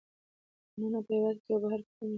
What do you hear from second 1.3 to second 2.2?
کې او بهر پوښتنه کوي